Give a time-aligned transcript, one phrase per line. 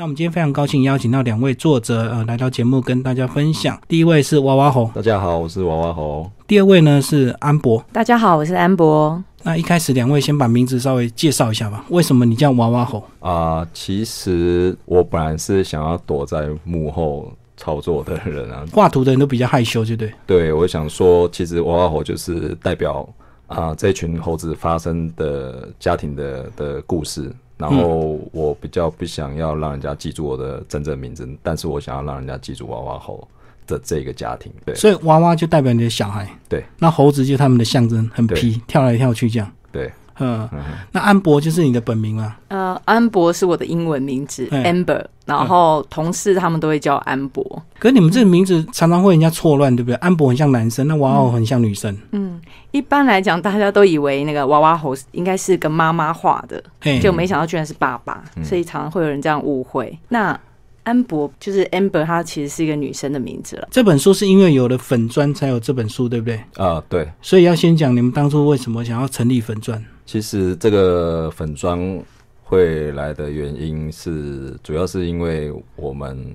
[0.00, 3.78] 那我们今天非常高兴邀请到两位作者呃来到节目跟大家分享。
[3.86, 6.30] 第一位是娃娃猴，大家好，我是娃娃猴。
[6.46, 7.84] 第二位呢是安博。
[7.92, 9.22] 大家好，我是安博。
[9.42, 11.84] 那一开始两位先把名字稍微介绍一下吧。
[11.90, 13.04] 为什么你叫娃娃猴？
[13.18, 18.64] 啊、其实我本来是想要躲在幕后操作的人啊。
[18.72, 20.10] 画图的人都比较害羞，就对。
[20.26, 23.06] 对，我想说，其实娃娃猴就是代表
[23.48, 27.30] 啊、这群猴子发生的家庭的的故事。
[27.60, 33.28] 然后我比较不想要让人家记住我的真正名字，但是我想要让人家记住娃娃猴
[33.66, 34.50] 的这个家庭。
[34.64, 39.52] 对所以娃娃就代表你的小孩，对那猴子就是他们的象征，很皮，跳来跳去这样。
[39.70, 40.48] 对，嗯，
[40.92, 42.38] 那安博就是你的本名啊。
[42.48, 47.62] 呃，安博是我的英文名字哎，Amber，然后同事他们都会叫安博。
[47.78, 49.94] 可是你们这个名字常常会人家错乱，对不对？
[49.96, 51.96] 安博很像男生，那娃娃猴很像女生。
[52.12, 59.98] 嗯，一般来讲，大家都以为那个娃娃猴应该是跟妈妈画的，嘿，就没想到居然是爸爸，所以常常会有人这样误会。
[60.08, 60.38] 那
[60.82, 63.68] 安博就是 Amber，她其实是一个女生的名字了。
[63.70, 66.40] 这本书是因为有了粉砖才有这本书，对不对？
[66.56, 69.82] 啊、对，所以要先讲你们当初为什么想要成立粉砖。
[70.10, 72.02] 其实这个粉妆
[72.42, 76.34] 会来的原因是，主要是因为我们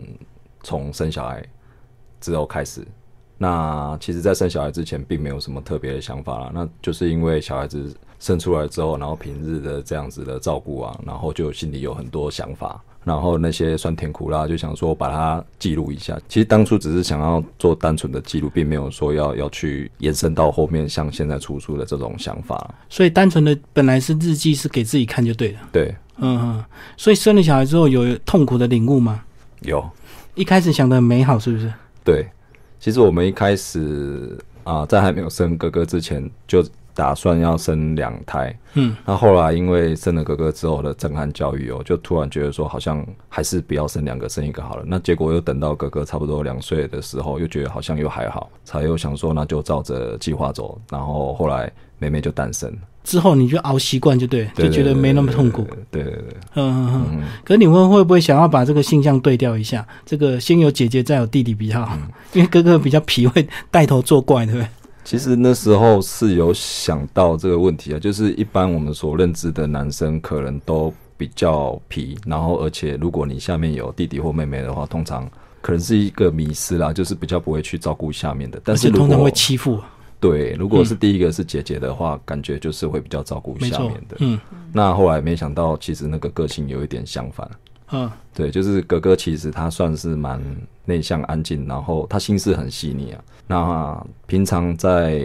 [0.63, 1.45] 从生小孩
[2.21, 2.87] 之后开始。
[3.37, 6.51] 那其实，在生小孩之前，并没有什么特别的想法啦。
[6.53, 16.19] 那就是因为小孩子生出来之后，然后平日的这样子的照顾啊，然后就心里有很多想法，然后那些酸甜苦辣，就想说把它记录一下。
[16.27, 22.73] 其实当初只是想要做单纯的记录，并没有说要要去延伸到后面像现在出书的这种想法。
[22.89, 25.59] 所以单纯的本来是日记，是给自己看就对了。
[25.71, 26.65] 对，嗯嗯。
[26.97, 29.23] 所以生了小孩之后有痛苦的领悟吗？
[29.61, 29.87] 有。
[30.33, 31.71] 一开始想的很美好，是不是？
[32.03, 32.27] 对，
[32.77, 38.57] 其实我们一开始啊、在还没有生哥哥之前，就打算要生两胎。
[38.73, 44.83] 嗯，那后来因为生了哥哥之后的震撼教育哦，就突然觉得说，好像还是不要生两个，生一个好了。
[44.87, 50.79] 那结果又等到哥哥差不多两岁的时候，又觉得好像又还好，才又想说，那就照着计划走。
[50.89, 52.73] 然后后来妹妹就诞生，
[53.03, 55.63] 之后你就熬习惯就对，就觉得没那么痛苦。。
[55.91, 57.23] 对对对对，嗯嗯嗯。
[57.43, 59.85] 可是你会会不会想要把这个性向对调一下？
[60.05, 61.97] 这个先有姐姐再有弟弟比较好，
[62.33, 64.67] 因为哥哥比较皮，会带头作怪，对不对？
[65.05, 75.29] 其实那时候是有想到这个问题啊，就是一般我们所认知的男生可能都比较皮，然后而且如果你下面有弟弟或妹妹的话，通常
[75.61, 78.59] 可能是一个迷失啦，就是比较不会去照顾下面的。
[78.65, 79.79] 但而是如果且通常会欺负，
[80.19, 84.17] 对，如果是第一个是姐姐的话，感觉就是会比较照顾下面的。。
[84.19, 84.39] 嗯
[84.73, 87.49] 那后来没想到，其实那个个性有一点相反。
[87.91, 90.41] 嗯对，就是哥哥，其实他算是蛮
[90.83, 93.23] 内向、安静，然后他心思很细腻啊。
[93.47, 95.21] 那平常在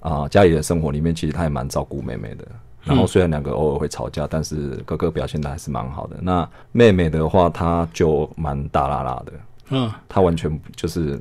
[0.00, 2.46] 啊、家里的生活里面，其实他也蛮照顾妹妹的。
[2.82, 6.18] 然后虽然两个偶尔会吵架，但是哥哥表现的还是蛮好的。
[6.20, 9.32] 那妹妹的话，她就蛮大啦啦的，
[9.70, 11.18] 嗯，她完全就是，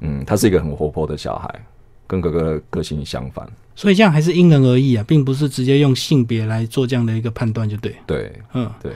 [0.00, 1.64] 嗯，她是一个很活泼的小孩，
[2.08, 3.48] 跟哥哥个性相反。
[3.76, 7.94] 所以这样还是因人而异啊，并不是直接用性别来做这样的一个判断，就对。
[8.04, 8.90] 对嗯，对，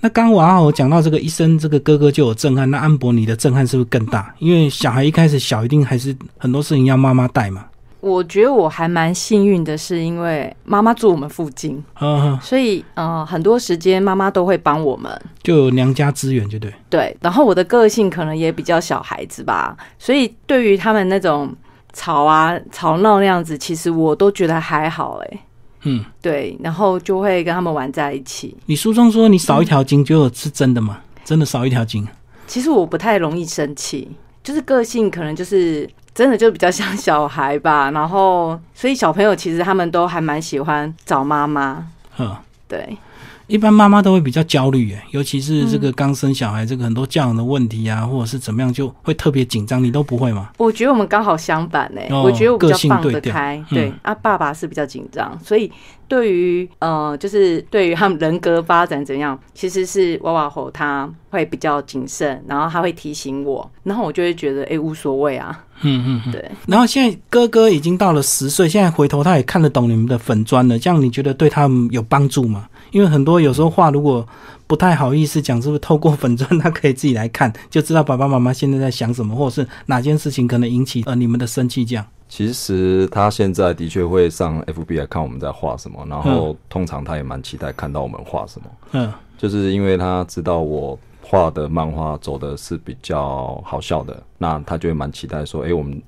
[0.00, 4.34] 那刚刚娃我讲到这个医生，这个哥哥就有震撼，那安博你的震撼是不是更大？
[4.40, 7.66] 因为小孩一开始小，一定还是很多事情要妈妈带嘛。
[8.00, 15.10] 我觉得我还蛮幸运的，是因为妈妈住我们附近，嗯，所以呃很多时间妈妈都会帮我们。
[15.44, 16.70] 就有娘家资源，就对。
[16.90, 21.50] 对，然后我的个性可能也比较小孩子吧，所以对于他们那种
[21.94, 25.40] 吵啊吵闹那样子，其实我都觉得还好哎、
[25.84, 28.54] 嗯，对，然后就会跟他们玩在一起。
[28.66, 30.98] 你书中说你少一条筋，就是真的吗？
[31.24, 32.06] 真的少一条筋？
[32.46, 34.10] 其实我不太容易生气，
[34.42, 37.90] 就是个性可能就是真的就比较像小孩吧。
[37.90, 41.86] 然后，所以小朋友其实他们都还蛮喜欢找妈妈。
[42.18, 42.36] 嗯，
[42.68, 42.96] 对，
[43.46, 49.82] 一般妈妈都会比较焦虑，哎，尤其是这个刚生小孩，这个很多教养的问题啊，或者是怎么样，就会特别紧张。
[49.84, 50.50] 你都不会吗？
[50.56, 55.70] 我觉得我们刚好相反呢、哦我觉得我比个较放得开，嗯对啊，爸爸是比较紧张，所以
[56.08, 66.32] 对于呃，就是对于他们人格发展怎样，其实是娃娃猴他会比较谨慎，然后他会提醒我，然后我就会觉得哎、诶无所谓啊，嗯嗯嗯。
[66.32, 72.66] 对，然后现在哥哥已经到了十岁，现在回头他也看得懂你们的粉砖了，这样你觉得对他们有帮助吗？
[72.94, 74.24] 因为很多有时候话如果
[74.68, 82.06] 不太好意思讲，是不是透过粉钻他可以自己来看，就知道爸爸妈妈现在在想什么，或者是哪件事情可能引起呃你们的生气这样。
[82.28, 96.00] 其实他现在的确会上 FB 来看我们在画什么，然后通常他也蛮期待看到我们画什么，嗯就是因为他知道我画的漫画走的是比较好笑的，那他就会蛮期待说，哎、我们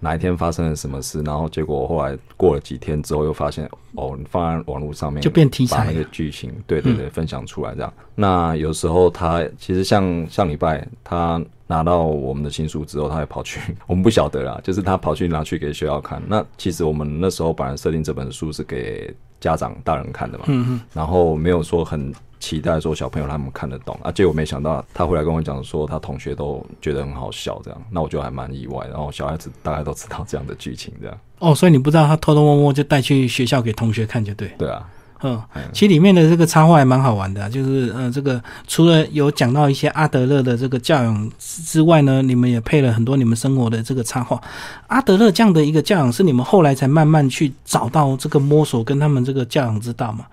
[0.00, 7.92] 哪一天发生了什么事，然后结果后来过了几天之后，又发现哦，你放在网络上面就变题材把那个剧情，对对对，分享出来这样。
[8.14, 16.22] 那有时候他其实像上礼拜他拿到我们的新书之后，他还跑去， 我们不晓得啦，就是他跑去拿去给学校看。
[16.26, 34.48] 那其实我们那时候本来设定这本书是给家长大人看的嘛，嗯嗯，然后没有说很期待说小朋友他们看得懂啊，结果没想到他回来跟我讲说他同学都觉得很好笑这样，那我就还蛮意外，然后小孩子大概都知道这样的剧情这样，哦，所以你不知道他偷偷摸摸就带去学校给同学看就对。
[34.58, 34.88] 对啊，
[35.22, 35.40] 嗯，
[35.72, 44.40] 其实里面的这个插画还蛮好玩的啊、就是呃，这个除了有讲到一些阿德勒的这个教养之之外呢，你们也配了很多你们生活的这个插画。
[44.86, 50.24] 阿德勒这样的一个教养是你们后来才慢慢去找到这个摸索跟他们这个教养之道嘛？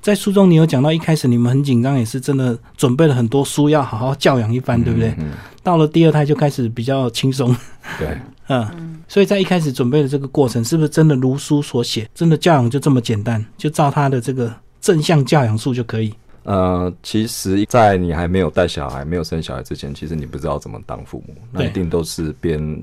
[0.00, 5.14] 在书中你有讲到一开始你们很紧张，也是真的准备了很多书要好好教养一番，对不对？
[5.16, 5.30] 嗯，
[5.64, 7.52] 到了第二胎就开始比较轻松，
[7.98, 8.16] 对。
[8.46, 16.12] 嗯，所以在一开始准备的这个过程，是不是真的如书所写，真的教养就这么简单，就照他的这个正向教养术就可以？
[16.42, 22.82] 呃，其实，在你还没有带小孩、没有生小孩之前，其实你不知道怎么当父母，那一定都是边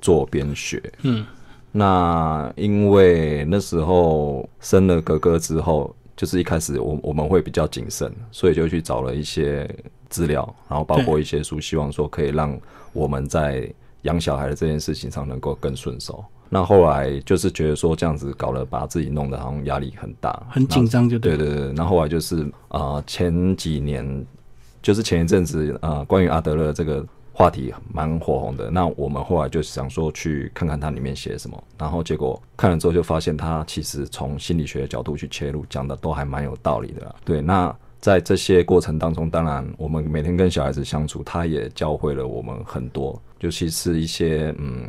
[0.00, 0.80] 做边学。
[1.02, 1.26] 嗯，
[1.72, 9.68] 那因为那时候生了哥哥之后，就是一开始我我们会比较谨慎，所以就去找了一些
[10.12, 12.56] 资料，然后包括一些书，希望说可以让
[12.92, 13.68] 我们在
[14.02, 16.22] 养小孩的这件事情上能够更顺手。
[16.54, 24.26] 那后来就是觉得说这样子搞了，把自己弄得好像压力很大，很紧张就对对对对，那后来就是呃前几年，
[24.82, 37.14] 就是前一阵子呃关于阿德勒这个话题蛮火红的，那我们后来就想说去看看它里面写什么，然后结果看了之后就发现它其实从心理学的角度去切入，讲的都还蛮有道理的啦。
[37.24, 44.86] 对，那在这些过程当中，当然我们每天跟小孩子相处，他也教会了我们很多，尤其是一些嗯。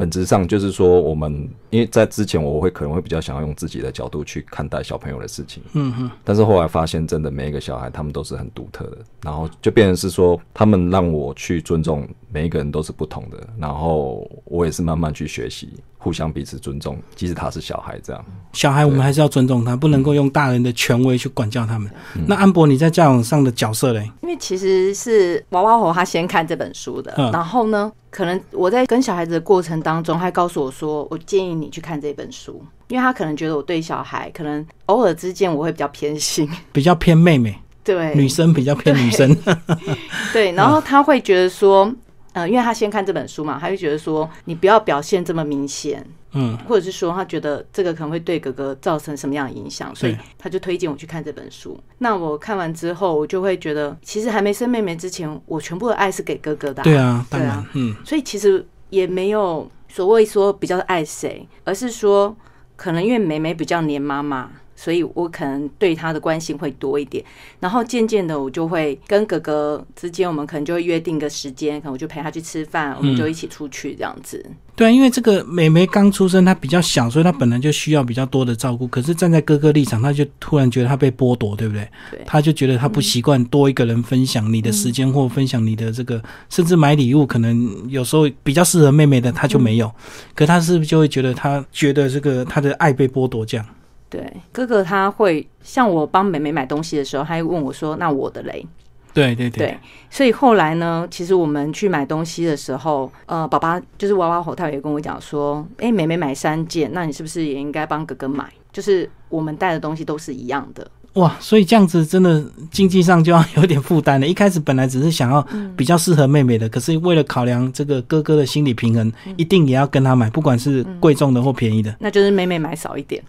[0.00, 18.24] 本质上就是说，我们因为在之前我会可能会比较想要用自己的角度去看待小朋友的事情，嗯哼，但是后来发现，真的每一个小孩他们都是很独特的，然后就变成是说，他们让我去尊重每一个人都是不同的，然后我也是慢慢去学习，互相彼此尊重，即使他是小孩这样。
[18.52, 21.90] 小孩我们还是要尊重他，不能够用大人的权威去管教他们。
[22.16, 24.10] 嗯那安博，你在教养上的角色嘞？
[24.22, 39.36] 因为其实是娃娃猴他先看这本书的，嗯然后呢，可能我在跟小孩子的过程当中，他告诉我说，我建议你去看这本书，因为他可能觉得我对小孩可能偶尔之间我会比较偏心， 比较偏妹妹， 对，女生比较偏女生。
[40.34, 41.92] 对，然后他会觉得说，
[42.32, 51.78] 呃，因为他先看这本书嘛，他就觉得说，你不要表现这么明显，嗯，或者是说他觉得这个可能会对哥哥造成什么样的影响，所以他就推荐我去看这本书。
[51.98, 62.36] 那我看完之后，我就会觉得，其实还没生妹妹之前，我全部的爱是给哥哥的、对啊，当对啊，嗯，所以其实也没有所谓说比较爱谁，而是说
[62.76, 64.50] 可能因为妹妹比较黏妈妈，
[64.80, 67.22] 所以我可能对他的关心会多一点。
[67.58, 74.42] 然后渐渐的，我就会跟哥哥之间，我们可能就会约定个时间，可能我就陪他去吃饭，我们就一起出去这样子。
[74.74, 78.86] 对啊，因为这个妹妹刚出生，她比较小，所以她本来就需要比较多的照顾。
[78.86, 81.86] 可是站在哥哥立场，他就突然觉得他被剥夺，对不对？
[82.10, 89.92] 对他就觉得他不习惯多一个人分享你的时间，或分享你的这个，甚至买礼物，可能有时候比较适合妹妹的他就没有。
[90.34, 93.66] 可他是不是就会觉得他觉得这个他的爱被剥夺这样？
[94.10, 98.66] 对，哥哥他会像我帮妹妹买东西的时候，他会问我说：“那我的嘞？”
[99.14, 99.78] 对对对，对，
[100.08, 108.48] 所以后来呢，其实我们去买东西的时候，呃，爸爸就是娃娃猴，他也跟我讲说，哎、妹妹买三件，那你是不是也应该帮哥哥买？
[108.72, 110.88] 就是我们带的东西都是一样的。
[111.14, 114.26] 哇，所以这样子真的经济上就要有点负担了。
[114.26, 115.44] 一开始本来只是想要
[115.76, 121.92] 比较适合妹妹的，可是为了考量这个哥哥的心理平衡，一定也要跟他买，不管是贵重的或便宜的。
[121.98, 123.20] 那就是妹妹买少一点。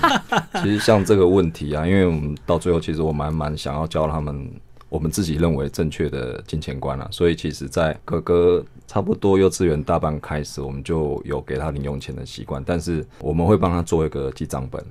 [0.62, 4.50] 其实像这个问题啊，因为我们到最后，其实我蛮蛮想要教他们
[4.88, 14.82] 我们自己认为正确的金钱观啊，所以其实，在哥哥差不多幼稚园大班开始，我们就有给他零用钱的习惯，但是我们会帮他做一个记账本。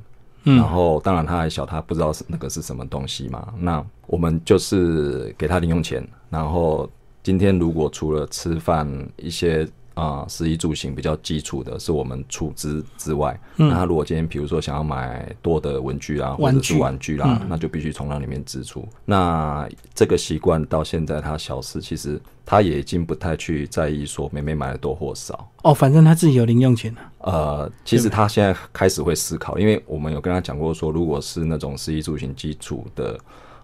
[0.55, 3.53] 然后，当然他还小，他不知道是那个是什么东西嘛。
[3.59, 6.89] 那我们就是给他零用钱，然后
[7.21, 8.87] 今天如果除了吃饭
[9.17, 18.87] 一些啊食衣住行比较基础的，是我们储资之外，那他如果今天比如说想要买多的文具啊，或者是玩具玩具啦，那就必须从那里面支出。
[19.03, 25.49] 那这个习惯到现在他小四，其实他也已经不太去在意说妹妹买的多或少。
[25.63, 27.01] 哦，反正他自己有零用钱了。
[27.19, 33.19] 呃，其实他现在开始会思考，因为我们有跟他讲过说，如果是那种食衣住行基础的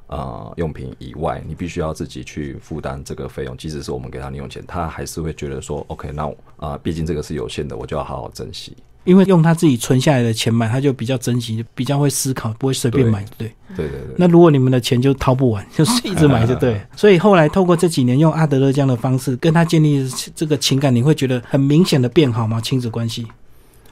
[0.07, 3.55] 呃用品以外，你必须要自己去负担这个费用。
[3.57, 8.75] 即使是我们给他零用钱，他还是会觉得说，OK，那啊、毕竟这个是有限的，我就要好好珍惜。
[9.05, 13.51] 因为用他自己存下来的钱买，他就比较珍惜，比较会思考，不会随便买，对。
[13.75, 14.15] 对对对。
[14.17, 16.79] 那如果你们的钱就掏不完，就是一直买就 对。
[16.95, 22.61] 所以后来透过这几年用阿德勒这样的方式跟他建立这个情感，你会觉得很明显的变好吗？
[22.61, 23.27] 亲子关系？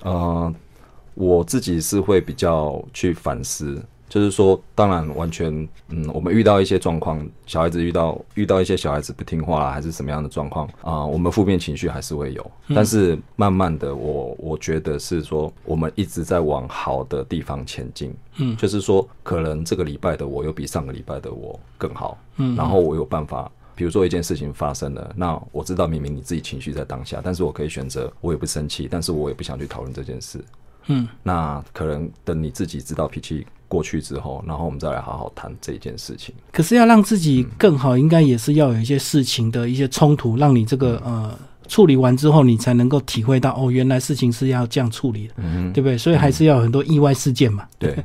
[0.03, 0.53] 呃，
[1.15, 5.49] 我自己是会比较去反思，就是说，当然完全，
[5.87, 23.49] 嗯，我们遇到一些状况，小孩子遇到遇到一些小孩子不听话啦，还是什么样的状况啊、我们负面情绪还是会有，但是慢慢的我，我觉得是说，我们一直在往好的地方前进，嗯就是说，可能这个礼拜的我又比上个礼拜的我更好，嗯然后我有办法。
[23.73, 30.43] 比如说一件事情发生了，那我知道明明你自己情绪在当下，但是我可以选择，我也不生气，但是我也不想去讨论这件事。
[30.87, 36.33] 嗯，那可能等你自己知道脾气过去之后，然后我们再来好好谈这件事情。
[36.51, 41.33] 可是要让自己更好，应该也是要有一些事情的一些冲突，让你这个呃
[41.69, 45.97] 处理完之后，你才能够体会到哦，原来事情是要这样处理的，嗯对不对？
[45.97, 47.65] 所以还是要有很多意外事件嘛。
[47.79, 48.03] 对，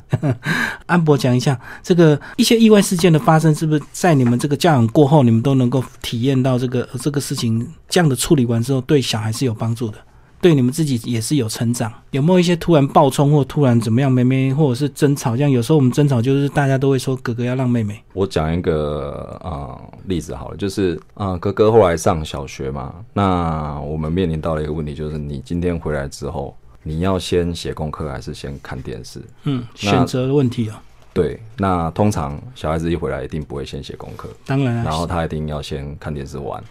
[0.87, 9.99] 安博讲一下，这个一些意外事件的发生，是不是在你们这个教养过后，你们都能够体验到这个呃这个事情这样的处理完之后，对小孩是有帮助的，
[10.41, 11.93] 对你们自己也是有成长。
[12.11, 15.37] 有没有一些突然暴冲或突然怎么样，妹妹或者是争吵？
[15.37, 29.21] 这样有时候我们争吵就是大家都会说哥哥要让妹妹，我讲一个呃例子好了，就是啊、呃哥哥后来上小学嘛，那我们面临到了一个问题，就是你今天回来之后，你要先写功课还是先看电视？
[29.45, 30.83] 嗯，选择的问题啊。
[31.13, 36.63] 对，那通常小孩子一回来一定不会先写功课，当然然后啊，他一定要先看电视玩。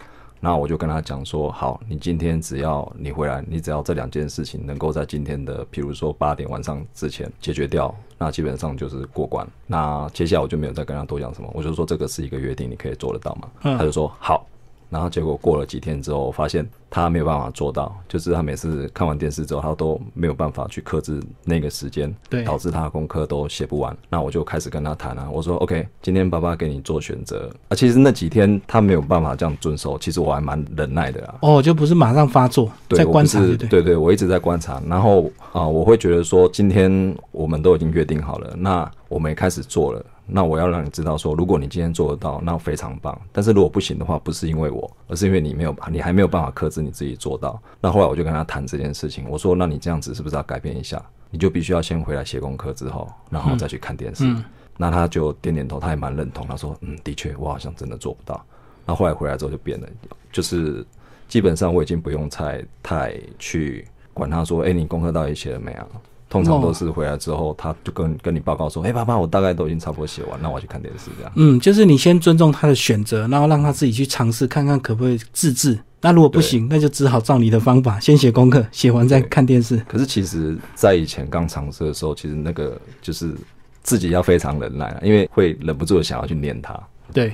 [0.46, 9.44] 那我就跟他讲说，好，你今天只要你回来，你只要这两件事情能够在今天的，比如说八点晚上之前解决掉，那基本上就是过关。
[9.66, 13.50] 那接下来我就没有再跟他多讲什么，我就说这个是一个约定，你可以做得到吗？
[13.64, 14.46] 嗯他就说好。
[14.88, 23.96] 然后结果过了几天之后，发现他没有办法做到，就是他每次看完电视之后，他都没有办法去克制那个时间，对导致他的功课都写不完。
[24.08, 27.74] 那我就开始跟他谈啊，我说 OK，今天爸爸给你做选择啊。
[27.74, 31.34] 其实那几天他没有办法这样遵守，其实我还蛮忍耐的啊。
[31.42, 33.68] 哦，就不是马上发作，在观察对不对？
[33.68, 43.18] 对对，我一直在观察，然后啊、我会觉得说，今天我们都已经约定好了，那我们也开始做了，那我要让你知道说，如果你今天做得到，那非常棒。
[43.32, 47.60] 但是如果不行的话，不是因为我，而是因为你没有，你还没有办法克制你自己做到。
[47.80, 51.02] 那后来我就跟他谈这件事情，我说，那你这样子是不是要改变一下？
[51.30, 54.24] 你就必须要先回来写功课之后，然后再去看电视。
[54.26, 54.44] 嗯
[54.78, 58.44] 那他就点点头，他也蛮认同，他说，嗯，的确，我好像真的做不到。
[58.84, 59.88] 那后来回来之后就变了，
[60.30, 60.84] 就是
[61.28, 65.86] 基本上我已经不用太太去管他说，哎、你功课到底写了没啊？
[66.28, 71.32] 通常都是回来之后，他就跟跟你报告说，哎、爸爸，我大概都已经差不多写完，那我要去看电视这样。
[71.36, 75.78] 嗯，就是你先尊重他的选择，然后让他自己去尝试，看看可不可以自制。
[76.00, 79.76] 那如果不行，那就只好照你的方法，先写功课，写完再看电视。
[79.88, 83.34] 可是其实，在以前刚尝试的时候，其实那个就是
[83.82, 86.78] 自己要非常忍耐啊，因为会忍不住想要去念他。
[87.12, 87.32] 对，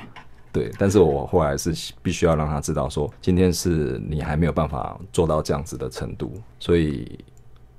[0.53, 7.19] 对，但是我后来是必须要让他知道说，今天是你还没有办法做到这样子的程度，所以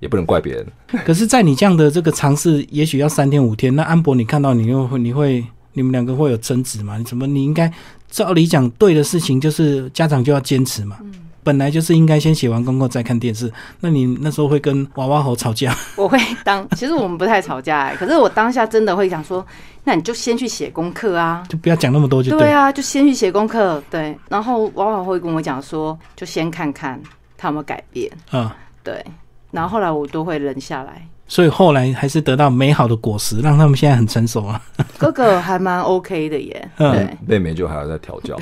[0.03, 0.67] 也不能怪别人。
[1.05, 3.75] 可是，在你这样的这个尝试，也许要三天五天。
[3.75, 6.97] 那安博，你看到你又会，你会，你们两个会有争执吗？
[6.97, 7.25] 你怎么？
[7.25, 7.71] 你应该
[8.11, 10.97] 照理讲，对的事情就是家长就要坚持嘛。
[11.45, 13.51] 本来就是应该先写完功课再看电视。
[13.81, 15.75] 那你那时候会跟娃娃猴吵架？
[15.97, 19.45] 我会当，其实我们不太吵架、欸， 可是我当下真的会想说，
[19.83, 21.43] 那你就先去写功课啊。
[21.49, 22.47] 就不要讲那么多，就对。
[22.47, 23.83] 对啊，就先去写功课。
[23.89, 26.97] 对，然后娃娃会跟我讲说，就先看看
[27.37, 28.09] 他有没有改变。
[28.31, 28.49] 嗯，
[28.81, 29.05] 对，
[29.53, 31.07] 然后后来我都会忍下来。
[31.25, 34.61] 所以后来还是得到美好的果实，让他们现在很成熟啊。
[34.97, 38.37] 哥哥还蛮 OK 的耶，嗯对，妹妹就还要再调教。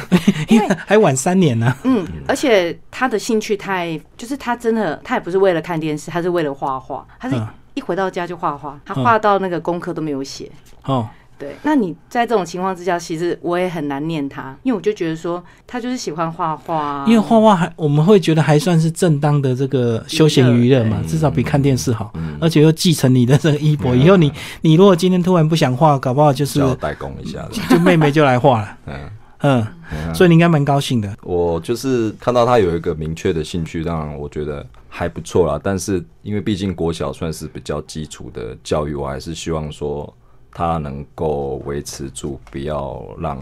[0.48, 10.50] 因为还晚三年呢、嗯，而且他的兴趣太，就是他真的，他也不是为了看电视，他是为了画画，他是嗯一回到家就画画，他画到那个功课都没有写。
[10.84, 23.94] 哦，对，那你在这种情况之下，其实我也很难念他，因为我就觉得说他就是喜欢画画啊，因为画画还我们会觉得还算是正当的这个休闲娱乐嘛，至少比看电视好，嗯，而且又继承你的这个衣钵。
[23.94, 27.50] 以后你你如果今天突然不想画，搞不好就是代工一下的。
[27.68, 28.78] 就妹妹就来画了。
[28.86, 31.14] 嗯，嗯，嗯所以你应该蛮高兴的。
[31.22, 35.60] 我就是看到他有一个明确的兴趣，当然我觉得还不错啦。
[35.62, 40.12] 但是因为毕竟国小算是比较基础的教育，我还是希望说
[40.56, 43.38] 他能够维持住，不要让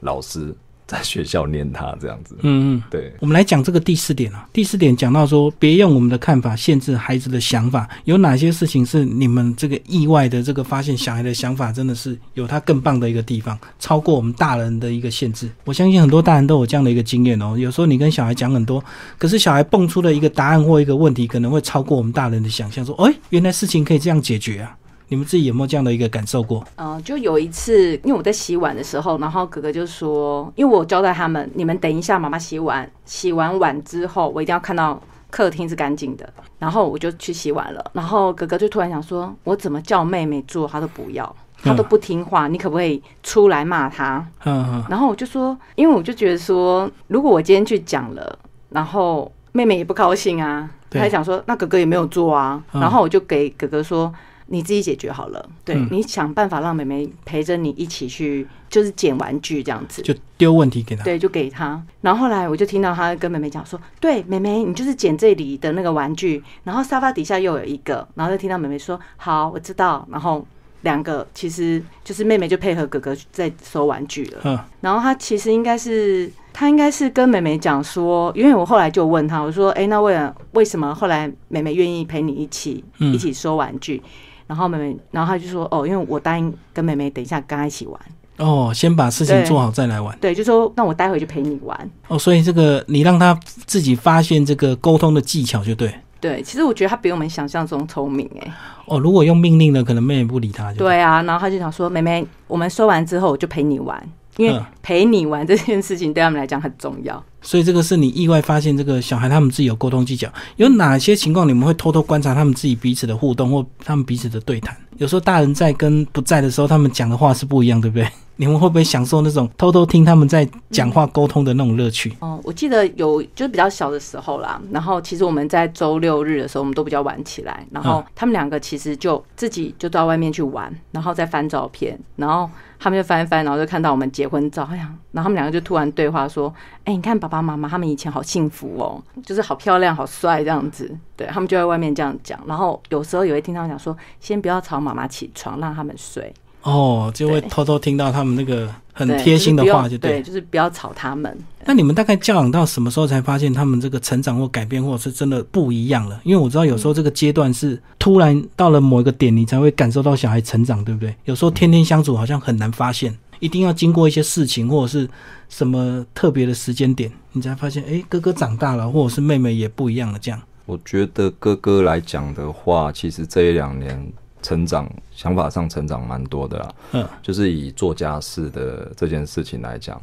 [0.00, 0.54] 老师
[0.86, 2.36] 在学校念他这样子。
[2.42, 2.82] 嗯嗯。
[2.90, 4.46] 对，我们来讲这个第四点啊。
[4.52, 7.88] 第四点讲到说，别用我们的看法限制孩子的想法。
[8.04, 15.48] 有哪些事情是你们这个意外的这个发现，小孩的想法真的是有他更棒的一个地方，超过我们大人的一个限制？
[15.64, 17.56] 我相信很多大人都有这样的一个经验哦。
[17.56, 18.84] 有时候你跟小孩讲很多，
[19.16, 22.84] 可是小孩蹦出的一个答案或一个问题，可能会超过我们大人的想象。
[22.84, 24.76] 说，哎，原来事情可以这样解决啊！
[25.10, 26.62] 你们自己有没有这样的一个感受过？
[26.76, 35.00] 嗯，就有一次，因为我在洗碗的时候，然后哥哥就说，因为我交代他们，你们等一下，妈妈洗碗，洗完碗之后，我一定要看到
[35.30, 36.28] 客厅是干净的。
[36.58, 44.22] 然后我就去洗碗了，然后哥哥就突然想说，我怎么叫妹妹做，她都不要，他都不听话，你可不可以出来骂他？
[44.44, 44.84] 嗯嗯。
[44.90, 48.38] 然后我就说，因为我就觉得说，如果我今天去讲了，
[48.68, 54.12] 然后妹妹也不高兴啊，她想说，那哥哥也没有做啊，然后我就给哥哥说。
[54.50, 61.82] 你自己解决好了，对你想办法让妹妹陪着你一起去，就是捡玩具这样子，就丢问题给他，对，就给他。
[62.00, 70.46] 然后后来我就听到他跟妹妹讲说：“对，妹妹，你就是捡这里的那个玩具，然后沙发底下又有一个。”然后就听到妹妹说：“好，我知道。”然后
[70.82, 74.40] 两个其实就是妹妹就配合哥哥在收玩具了。
[74.44, 84.02] 嗯，然后他其实应该是他应该是跟妹妹讲说，因为我后来就问他，我说：“哎，那为了为什么后来妹妹愿意陪你一起一起收玩具？”
[84.48, 88.00] 然后妹妹，然后他就说：“哦，因为我答应跟妹妹等一下跟她一起玩。”
[88.38, 90.16] 哦，先把事情做好再来玩。
[90.20, 91.90] 对，就说那我待会就陪你玩。
[92.08, 95.94] 哦，所以这个你让他自己发现这个沟通的技巧就对。
[96.20, 98.52] 对，其实我觉得他比我们想象中聪明哎。
[98.86, 100.72] 哦，如果用命令呢，可能妹妹不理他。
[100.72, 104.02] 对啊，然后他就想说：“妹妹，我们说完之后我就陪你玩。”
[104.38, 110.28] 因为陪你玩这件事情对他们来讲很重要，所以这个是你意外发现这个小孩他们自己有沟通技巧。
[110.56, 114.76] 有哪些情况你们会偷偷观察他们自己彼此的互动或他们彼此的对谈？
[114.98, 118.06] 有时候大人在跟不在的时候，他们讲的话是不一样，对不对？
[118.36, 122.14] 你们会不会享受那种偷偷听他们在讲话沟通的那种乐趣？
[122.20, 151.38] 哦，我记得有就是比较小的时候啦，然后其实我们在周六日的时候，我们都比较晚起来，然后他们两个其实就自己就到外面去玩，然后再翻照片，然后他们就翻翻，然后就看到我们结婚照，哎呀，然后他们两个就突然对话说：“哎，你看爸爸妈妈他们以前好幸福哦，就是好漂亮、好帅这样子。”对他们就在外面这样讲，然后有时候也会听他们讲说：“先不要吵妈妈起床，让他们睡。”哦，就会偷偷听到他们那个很贴心的话，就对，就是不要吵他们。
[151.64, 156.20] 那你们大概教养到什么时候才发现他们这个成长或改变，或者是真的不一样了？
[156.24, 161.14] 因为我知道有时候这个阶段是突然到了某一个点，你才会感受到小孩成长，对不对？
[161.24, 165.08] 有时候天天相处好像很难发现，一定要经过一些事情或者是
[165.48, 170.18] 什么特别的时间点，你才发现，哎，哥哥长大了，或者是妹妹也不一样了。
[170.18, 174.12] 这样，我觉得哥哥来讲的话，其实这一两年。
[174.40, 180.00] 成长想法上成长蛮多的啦，嗯，就是以做家事的这件事情来讲，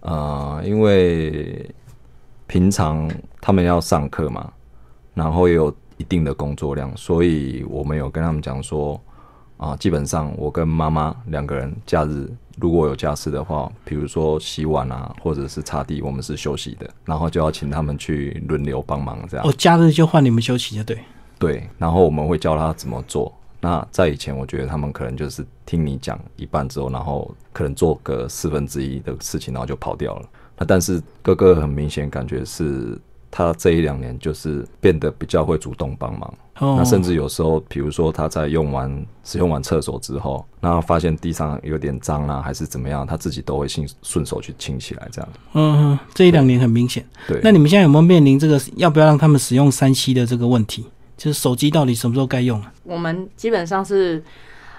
[0.00, 1.68] 呃，因为
[2.46, 4.52] 平常他们要上课嘛，
[5.14, 9.00] 然后也有一定的工作量，所以我们有跟他们讲说，
[9.56, 19.46] 啊，基本上我跟妈妈两个人假日如果有家事的话，比如说洗碗啊，或者是擦地，我们是休息的，然后就要请他们去轮流帮忙这样。
[19.46, 20.98] 哦，假日就换你们休息就对。
[21.38, 23.32] 对，然后我们会教他怎么做。
[23.60, 30.28] 那在以前，我觉得他们可能就是听你讲一半之后，然后可能做个四分之一的事情，然后就跑掉了。
[30.58, 32.98] 那但是哥哥很明显感觉是
[33.36, 36.32] 他这一两年就是变得比较会主动帮忙。
[36.60, 45.28] 那甚至有时候，比如说他在用完使用完厕所之后，那发现地上有点脏啊，还是怎么样，他自己都会顺顺手去清起来这样。
[45.54, 47.04] 嗯，这一两年很明显。
[47.26, 47.40] 对。
[47.42, 50.86] 那你们现在有没有面临这个要不要让他们使用三 C 的这个问题？
[51.16, 52.72] 就是手机到底什么时候该用啊？
[52.84, 54.22] 我们基本上是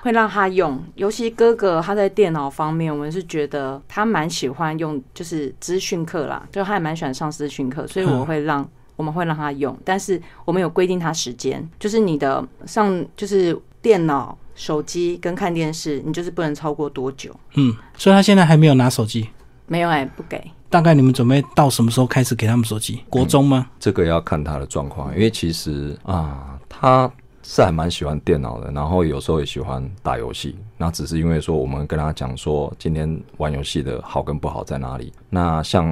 [0.06, 8.64] 会让他用，尤其哥哥他在电脑方面，我们是觉得他蛮喜欢用，就是资讯课啦，就他也蛮喜欢上资讯课，所以我会让
[8.98, 17.36] 我们会让他用，但是我们有规定他时间，就是你的上就是电脑、手机跟看电视，你就是不能超过多久。
[17.56, 19.28] 嗯，所以他现在还没有拿手机，
[19.66, 20.40] 没有哎，不给。
[20.70, 23.00] 大概你们准备到什么时候开始给他们手机？
[23.10, 23.66] 国中吗？
[23.80, 27.12] 这个要看他的状况，因为其实啊，他
[27.48, 30.56] 是还蛮喜欢电脑的，然后有时候也喜欢打游戏。
[30.78, 35.14] 那只是因为说，我们跟他讲说，今天玩游戏的好跟不好在哪里。
[35.30, 35.88] 那像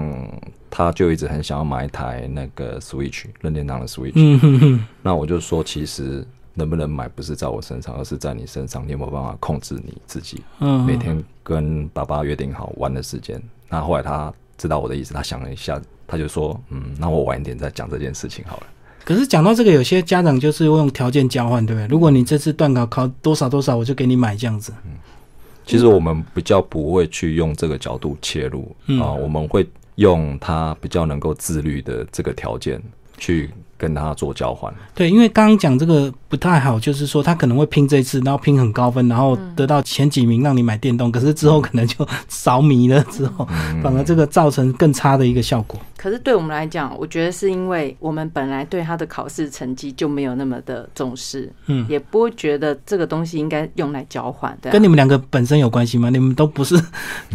[0.69, 4.13] 他就一直很想要买一台那个 Switch 任天堂的 Switch。
[4.15, 4.85] 嗯哼哼。
[5.01, 10.43] 那我就说，其实能不能买不是在我身上，而是在你身上，你有没有办法控制你自己？
[10.59, 10.83] 嗯。
[10.85, 13.41] 每天跟爸爸约定好玩的时间。
[13.69, 14.33] 那后来他。
[14.55, 18.67] 知道我的意思，他想了一下，他就说：“嗯，那我晚一点再讲这件事情好了。”
[19.05, 21.87] 可是讲到这个，有些家长就是用条件交换，对不对？
[21.87, 24.73] 如果你这次段考考多少多少，我就给你买这样子。
[24.85, 24.91] 嗯，
[25.65, 32.81] 其实我们比较不会去用这个角度切入啊、我们会用他比较能够自律的这个条件
[33.17, 34.73] 去跟他做交换。
[34.93, 43.47] 对，因为刚刚讲这个不太好，就是说他可能会拼这一次，然后拼很高分，然后得到前几名让你买电动，可是之后可能就 着迷了，之后
[43.81, 45.79] 反而这个造成更差的一个效果。
[45.97, 54.73] 可是对我们来讲，我觉得是因为我们本来对他的考试成绩就没有那么的重视，嗯，也不会觉得这个东西应该用来交换，对、啊。
[54.73, 56.09] 跟你们两个本身有关系吗？
[56.09, 56.75] 你们都不是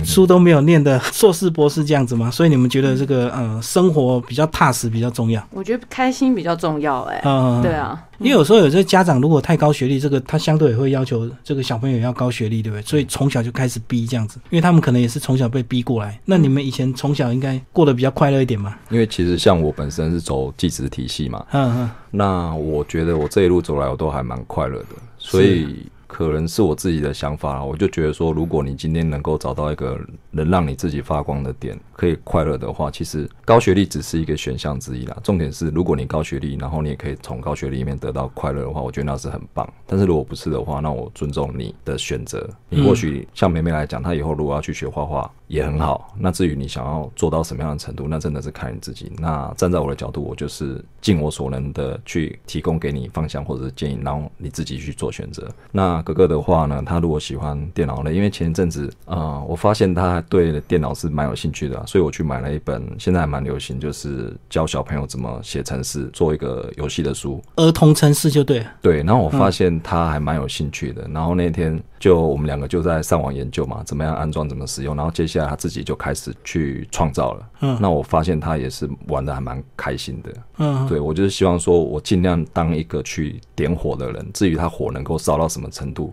[0.05, 2.31] 书都没有念的硕士博士这样子吗？
[2.31, 5.43] 所以你们觉得这个呃生活比较踏实比较重要？
[5.51, 12.83] 我觉得开心比较重要、哎、嗯，对啊，因为有时候有些家长如果太高学历，这个他相对也会要求这个小朋友要高学历，对不对？
[12.83, 16.21] 所以从小就开始逼这样子，因为他们可能也是从小被逼过来。
[16.25, 18.75] 那你们以前从小应该过得比较快乐一点嘛？
[18.91, 24.87] 因为其实像我本身是走技职体系嘛，嗯嗯，那我觉得我这一路走来我都还蛮快乐的，
[25.19, 35.17] 所以可能是我自己的想法，我就觉得说，如果你今天能够找到一个能让你自己发光的点，可以快乐的话，其实高学历只是一个选项之一啦。
[35.23, 39.71] 重点是，如果你高学历，然后你也可以从高学历里面得到快乐的话，我觉得那是很棒。
[39.87, 42.49] 但是如果不是的话，那我尊重你的选择。
[42.71, 46.15] 你或许像梅梅来讲，她以后如果要去学画画也很好。
[46.19, 49.13] 那至于你想要做到什么样的程度，那真的是看你自己。
[49.19, 55.47] 那站在我的角度，我就是尽我所能的去提供给你方向或者是建议，然后你自己去做选择。
[55.71, 67.43] 那哥哥的话呢，他如果喜欢电脑类，因为前一阵子啊、呃我发现他对电脑是蛮有兴趣的啊、所以我去买了一本现在还蛮流行，就是教小朋友怎么写程式，做一个游戏的书。
[67.57, 68.65] 儿童城市就对。
[68.83, 77.49] 对，然后我发现他还蛮有兴趣的，然后那天就我们两个就在上网研究嘛，怎么样安装，怎么使用，然后接下来他自己就开始去创造了。
[77.61, 80.33] 嗯那我发现他也是玩的还蛮开心的。
[80.59, 86.13] 嗯，对我就是希望说，我尽量当一个去点火的人，至于他火能够烧到什么程度。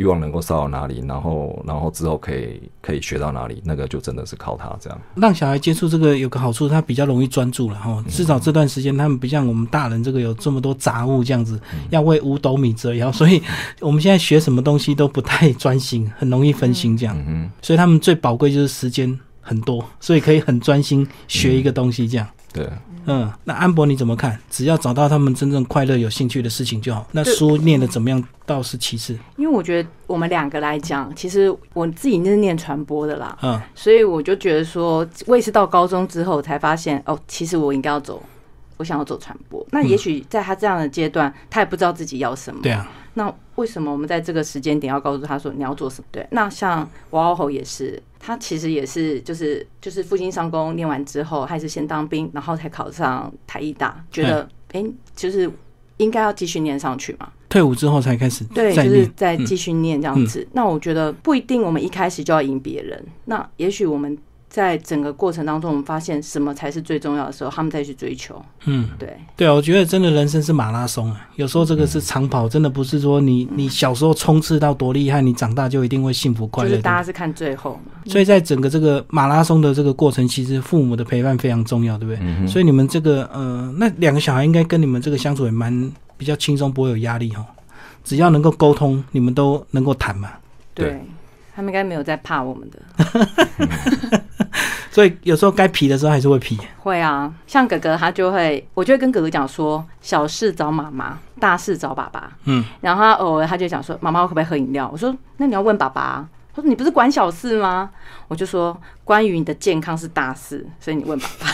[0.00, 4.98] 欲望能够烧到哪里，然后，然后之后可以可以学到哪里，那个就真的是靠他这样。
[5.14, 8.02] 让小孩接触这个有个好处，他比较容易专注了哈。
[8.06, 13.42] 嗯至少这段时间他们不像我们大人这个有这么多杂物这样子，嗯要为五斗米折腰， 所以
[13.78, 17.14] 我们现在学什么东西都不太专心，很容易分心这样。
[17.18, 22.26] 嗯哼，所以他们最宝贵就是时间很多，所以可以很专心学一个东西这样。
[22.54, 22.66] 对，
[23.06, 24.38] 嗯，那安博你怎么看？
[24.50, 27.06] 只要找到他们真正快乐、有兴趣的事情就好。
[27.12, 29.18] 那书念的怎么样倒是其次。
[29.36, 38.22] 因为我觉得我们两个来讲，其实我自己是念传播的啦，嗯所以我就觉得说，我也是到高中之后才发现，哦，其实我应该要走，
[38.76, 39.66] 我想要走传播。
[39.70, 42.60] 那也许在他这样的阶段，他也不知道自己要什么。
[42.62, 46.08] 对啊，那为什么我们在这个时间点要告诉他说你要做什么？
[46.10, 54.42] 对，那像王傲吼也是，他其实也是就是就是复兴商工念完之后，他也是先当兵，然后才考上台艺大，觉得
[54.72, 55.50] 哎、诶就是
[55.98, 57.30] 应该要继续念上去嘛。
[57.50, 59.06] 退伍之后才开始对，就是。
[59.16, 60.46] 再继续念这样子。
[60.52, 64.16] 那我觉得不一定我们一开始就要赢别人，那也许我们
[64.50, 68.34] 在整个过程当中，我们发现什么才是最重要的时候，他们再去追求。
[68.64, 76.76] 嗯，对，对啊，我觉得真的人生是马拉松啊，有时候这个是长跑，真的不是说你你小时候冲刺到多厉害，你长大就一定会幸福快乐的。
[76.76, 78.02] 就是大家是看最后嘛。
[78.06, 82.18] 所以在整个这个马拉松的这个过程，其实父母的陪伴非常重要，对不对？
[82.20, 87.46] 嗯，所以你们这个呃，那两个小孩应该跟你们这个相处也蛮比较轻松，不会有压力哈。
[88.02, 90.30] 只要能够沟通，你们都能够谈嘛。
[90.74, 91.00] 对对
[91.60, 92.80] 他们应该没有在怕我们的。
[94.90, 96.58] 所以有时候该皮的时候还是会皮。
[96.78, 102.32] 会啊，像哥哥他就会，我就会跟哥哥讲说，小事找妈妈，大事找爸爸。
[102.46, 104.88] 嗯，然后他偶尔他就讲说，妈妈我可不可以喝饮料？
[104.90, 106.28] 我说那你要问爸爸啊。
[106.52, 107.90] 他说你不是管小事吗？
[108.26, 111.46] 我就说关于你的健康是大事，所以你问爸爸。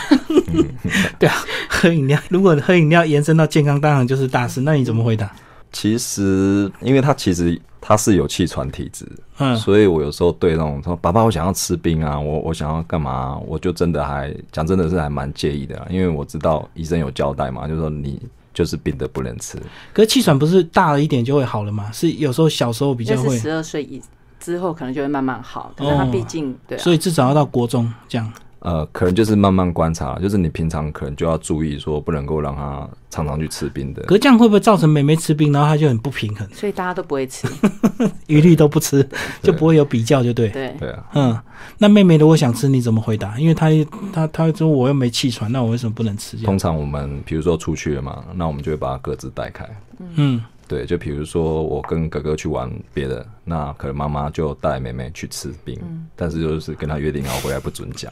[1.19, 1.35] 对啊，
[1.67, 4.61] 喝饮料，如果喝饮料延伸到健康，当然就是大事。
[4.61, 5.29] 那你怎么回答？
[5.71, 9.05] 其实因为他其实他是有气喘体质，
[9.37, 18.21] 嗯所以我有时候对那种说爸爸我想要吃冰啊，我我想要干嘛、我就真的还讲真的是还蛮介意的啊，因为我知道医生有交代嘛，就是说你
[18.53, 19.57] 就是病的不能吃。
[19.93, 21.91] 可是气喘不是大了一点就会好了吗？
[21.91, 24.01] 是有时候小时候比较会，就是十二岁以
[24.39, 28.33] 之后可能就会慢慢好，但是他毕竟、对、啊，所以至少要到国中这样。
[28.59, 34.01] 呃，可能就是慢慢观察，就是你平常可能就要注意说，不能够让他常常去吃冰的。
[34.03, 37.47] 可是这样会不会造成妹妹吃冰，然后她就很不平衡，所以大家都不会吃。
[38.27, 39.07] 一律都不吃，
[39.41, 40.49] 就不会有比较，就对。
[40.49, 41.39] 对，对啊，嗯，
[41.77, 43.39] 那妹妹如果想吃，你怎么回答？
[43.39, 43.69] 因为她
[44.11, 46.35] 她她说我又没气喘，那我为什么不能吃？
[46.37, 49.67] 通常我们比如说出去了嘛，那我们就会把它各自带开。
[50.15, 55.79] 嗯，对，就比如说我跟哥哥去玩别的，那可能妈妈就带妹妹去吃冰，
[56.15, 58.11] 但是就是跟她约定好回来不准讲。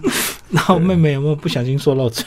[0.50, 2.24] 然后妹妹有没有不小心说漏嘴？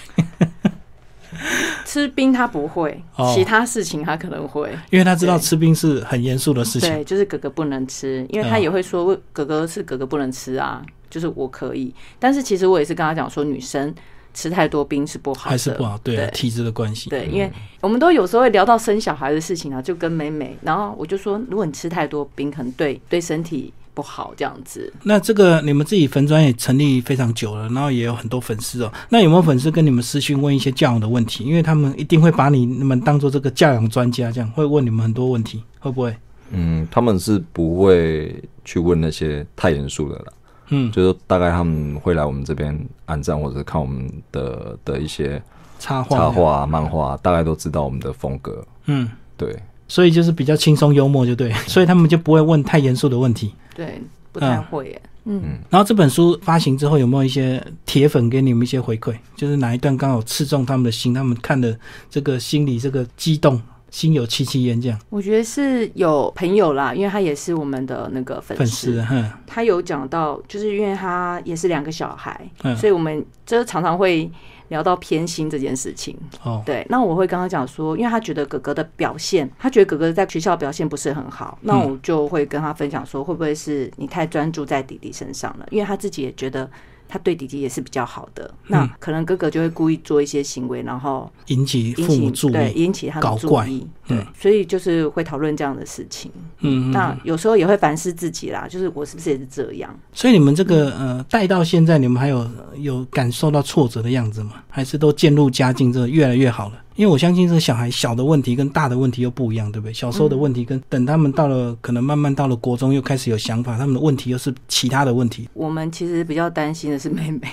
[1.86, 4.70] 吃 吃冰他不会，哦其他事情他可能会。
[4.90, 6.90] 因为他知道吃冰是很严肃的事情。
[6.90, 11.94] 对，就是哥哥不能吃，因为他嗯也会说哥哥是哥哥不能吃啊，就是我可以。
[12.20, 13.94] 但是其实我也是跟他讲说，女生
[14.38, 17.10] 吃太多冰是不好的，还是不好，对啊，体质的关系。
[17.10, 24.94] 对，因为我们都有时候会聊到生小孩的事情啊，就跟美美，然后我就说，如果你吃太多冰，可能对对身体不好，这样子。
[25.02, 28.94] 那这个你们自己粉专也成立非常久了，然后也有很多粉丝哦。
[29.10, 31.44] 那有没有粉丝跟你们私讯问一些教养的问题？
[31.44, 36.16] 因为他们一定会把你们当做这个教养专家，这样会问你们很多问题，会不会？
[36.52, 40.26] 嗯，他们是不会去问那些太严肃的啦，
[40.70, 45.42] 嗯，就是大概他们会来我们这边按赞，或者看我们的的一些
[45.80, 48.66] 插画，插，画、漫画，大概都知道我们的风格。
[48.86, 53.54] 嗯，对，所以就是比较轻松幽默，就对， 所以他们就不会问太严肃的问题。
[53.76, 54.02] 对，
[54.32, 55.02] 不太会耶。
[55.30, 59.14] 嗯，然后这本书发行之后，有没有一些铁粉给你们一些回馈？
[59.36, 61.78] 就是哪一段刚好刺中他们的心，他们看的
[62.10, 65.00] 这个心里这个激动，心有戚戚焉这样。
[65.10, 74.30] 我觉得是有朋友啦，因为他也是我们的那个粉粉丝，哼，他有讲到，就是因为他也是两个小孩，嗯所以我们就是常常会
[74.68, 76.18] 聊到偏心这件事情。
[76.44, 85.66] 哦，对，那我会跟他讲说，因为他觉得哥哥的表现，他觉得哥哥在学校表现不是很好，那我就会跟他分享说，会不会是你太专注在弟弟身上了？
[85.72, 86.70] 因为他自己也觉得
[87.08, 96.32] 他对弟弟也是比较好的，那可能哥哥就会故意做一些行为，然后引起父母注对意，引起他的注意，嗯对，所以就是会讨论这样的事情。
[96.60, 99.94] 嗯，嗯那有时候也会反思自己啦，就是我是不是也是这样？
[100.14, 104.54] 所以你们这个呃带到现在，你们还有有感受到挫折的样子吗？
[104.78, 106.76] 还是都渐入佳境，这个越来越好了？
[106.96, 109.92] 因为我相信这个小孩小的问题跟大的问题又不一样，对不对？
[109.92, 115.50] 小时候的问题跟等他们到了可能慢慢到了国中又开始有想法，他们的问题又是其他的问题。
[115.56, 117.50] 我们其实比较担心的是妹妹，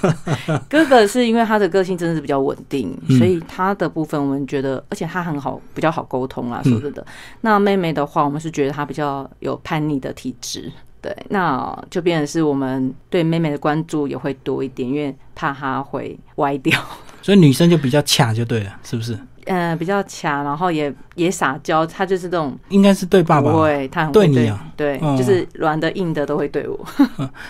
[0.70, 6.62] 哥哥是因为他的个性真的是比较稳定，嗯所以他的部分我们觉得，而且他很好，比较好沟通啦。
[6.64, 7.06] 嗯说真的，
[7.42, 10.72] 那妹妹的话，我们是觉得她比较有叛逆的体质。
[11.00, 16.80] 对，那就变成是我们对妹妹的关注也会多一点，因为怕她会歪掉。
[17.22, 19.18] 所以女生就比较恰就对了，是不是？
[19.46, 23.52] 嗯、比较强，然后也也撒娇，他就是这种应该是对爸爸吧。
[23.52, 26.78] 不会，她很会对你啊对，哦就是软的硬的都会对我。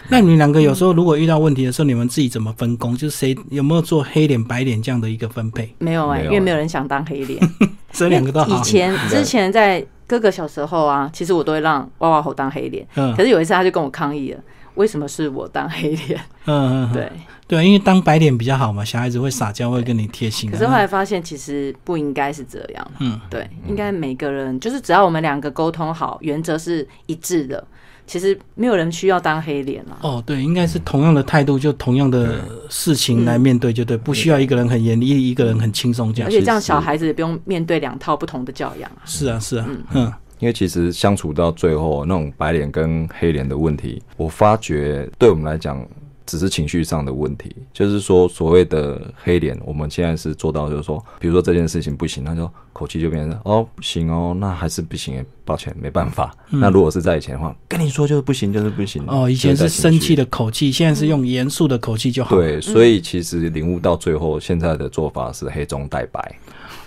[0.08, 2.96] 那你们两个有时候如果遇到问题的时候，你们自己怎么分工？
[2.96, 5.74] 就是谁有没有做黑脸白脸这样的一个分配？
[5.78, 7.40] 没有哎、没有因为没有人想当黑脸。
[7.90, 8.62] 这两个都好以。
[8.62, 14.40] 前之前在哥哥小时候啊，其实我都会让娃娃猴当黑脸，嗯可是有一次他就跟我抗议了，
[14.76, 16.18] 为什么是我当黑脸？
[16.46, 17.12] 嗯嗯，嗯对，
[17.48, 20.52] 对，因为当白脸比较好嘛，小孩子会撒娇，会跟你贴心啊。
[20.52, 27.66] 可是后来发现其实不应该是这样，嗯，对，应该每个人就是只要我们两个沟通好，原则是一致的，
[28.06, 29.96] 其实没有人需要当黑脸啦。
[30.02, 36.28] 哦，对，应该是同样的态度，就同样的事情来面对，就对，不需要一个人很严厉，一个人很轻松这样。
[36.28, 39.02] 而且这样小孩子也不用面对两套不同的教养啊。
[39.04, 45.86] 是啊，是啊，嗯因为其实相处到最后，那种白脸跟黑脸的问题，我发觉对我们来讲
[46.26, 47.54] 只是情绪上的问题。
[47.72, 56.34] 就是说，所谓的黑脸，我们现在是做到，就是说，比如说这件事情不行，他就口气就变成哦不行哦，那还是不行，抱歉，没办法。
[56.50, 59.02] 那如果是在以前的话，跟你说就是不行，就是不行。
[59.06, 60.22] 哦，以前是生气的。
[60.24, 66.34] 的口气，现在是用严肃的口气就好。，对，所以其实领悟到最后，现在的做法是黑中带白。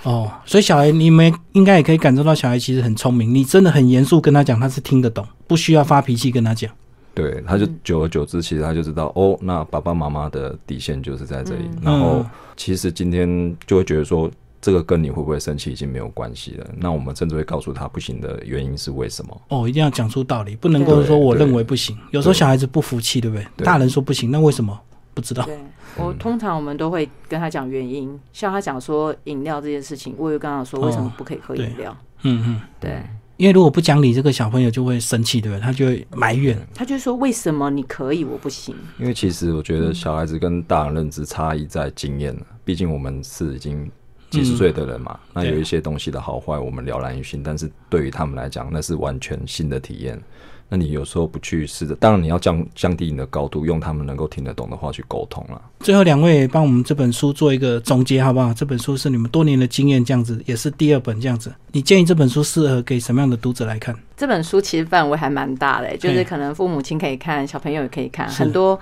[0.03, 3.33] 哦，所以小孩你们应该也可以感受到，小孩其实很聪明。
[3.33, 6.71] 你真的很严肃跟他讲，他是听得懂，不需要发脾气跟他讲。
[7.13, 11.63] 对，他就久而久之，其实他就知道哦，那爸爸妈妈的底线就是在这里。
[11.63, 14.31] 嗯然后嗯其实今天就会觉得说，
[14.61, 16.67] 这个跟你会不会生气已经没有关系了。
[16.77, 19.41] 那我们甚至会告诉他不行的原因是为什么。
[19.49, 21.97] 哦，一定要讲出道理，不能够说我认为不行。
[22.11, 23.45] 有时候小孩子不服气，对不对？
[23.57, 24.79] 对大人说不行，那为什么
[25.13, 25.45] 不知道？
[25.95, 31.95] 对我通常我们都会跟他讲原因，像他讲说饮料这件事情，我也跟他说为什么不可以喝饮料。
[32.23, 33.01] 嗯嗯，对，
[33.37, 35.61] 因为如果不讲理，这个小朋友就会生气，对不对？
[35.61, 36.57] 他就会埋怨。
[36.73, 38.75] 他就说为什么你可以我不行？
[38.99, 43.89] 因为其实我觉得小孩子跟大人认知差异在经验了，毕竟我们是已经
[44.29, 50.21] 几十岁的人嘛，那有一些东西的好坏我们了然于心，但是对于他们来讲，那是完全新的体验。
[50.69, 55.59] 那你有时候不去试着，当然你要降降低你的高度，用他们能够听得懂的话去沟通了。
[55.79, 58.53] 最后两位帮我们这本书做一个总结，好不好？
[58.53, 61.51] 这本书是你们多年的经验，这样子也是第二本这样子。
[61.71, 63.95] 你建议这本书适合给什么样的读者来看？
[64.15, 68.79] 这本书其实范围还蛮大的、就是可能父母亲可以看，小朋友也可以看，很多。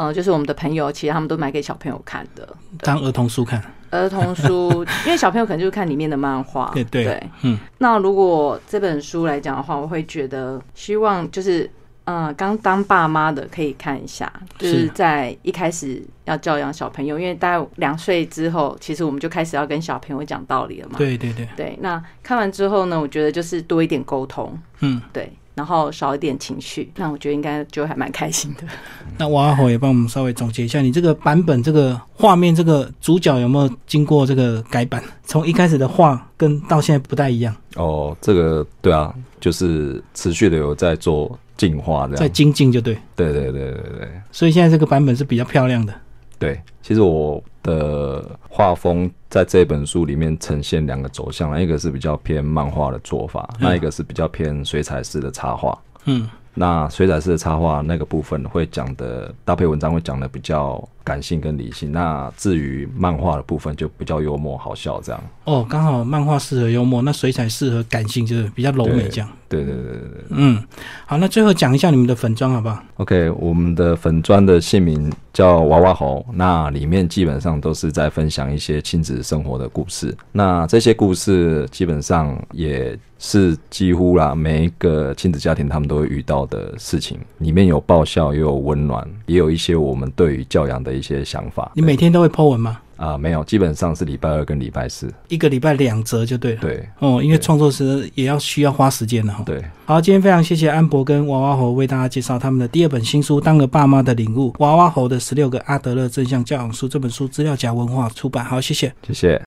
[0.00, 4.70] 呃，就是我们的朋友，其实他们都买给小朋友看的当儿童书看，儿童书，
[5.04, 6.70] 因为小朋友可能就是看里面的漫画。
[6.72, 11.70] 对对对，嗯，那如果这本书来讲的话，我会觉得希望就是
[12.04, 20.94] 嗯，刚当爸妈的可以看一下，就是是在一开始要教养小朋友，因为大概两岁之后，其实我们就开始要跟小朋友讲道理了嘛。
[20.96, 28.64] 对对对，对，那看完之后呢，我觉得就是多一点沟通，嗯，对，然后少一点情绪，那我觉得应该就还蛮开心的。
[29.18, 35.04] 那娃娃猴也帮我们稍微总结一下，你这个版本这个画面这个主角有没有经过这个改版？
[35.22, 42.26] 从一开始的画跟到现在不太一样，哦，这个对啊，就是持续的有在做进化这样在。
[42.26, 45.92] 精进就对，对对对对对所以现在这个版本是比较漂亮的。
[46.38, 55.78] 对，其实我的画风在这本书里面呈现两个走向，一个是比较偏漫画的做法，嗯那一个是比较偏水彩式的插画。
[56.06, 65.20] 嗯，那水彩式的插画那个部分会讲的搭配文章会讲的比较感性跟理性，那至于漫画的部分就比较幽默好笑这样。
[65.42, 69.28] 哦，刚好漫画适合幽默，那水彩适合感性，就是比较柔美这样。
[69.48, 70.24] 对对对对对。
[70.28, 70.62] 嗯，
[71.06, 80.16] 好，那最后讲一下你们的粉砖好不好？OK，我们的粉砖的姓名叫娃娃猴，那里面基本上都是在分享一些亲子生活的故事。
[80.30, 91.72] 那这些故事基本上也是几乎啦，每一个亲子家庭他们都会遇到的事情，里面有爆笑，也有温暖，也有一些我们对于教养的一些想法。
[91.74, 92.78] 你每天都会 po 文吗？
[92.96, 95.10] 啊、没有，基本上是礼拜二跟礼拜四。
[95.28, 96.60] 一个礼拜两折就对了。
[96.60, 99.42] 对哦，因为对创作时也要需要花时间的哈。
[99.46, 106.86] 对，好，今天非常谢谢安博跟娃娃猴为大家介绍他们的第二本新书《当个爸妈的领悟》，娃娃猴的十六个阿德勒正向教养书。
[106.86, 108.44] 这本书资料夹文化出版。
[108.44, 108.92] 好，谢谢。
[109.06, 109.38] 谢谢。